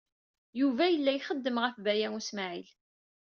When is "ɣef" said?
1.63-1.75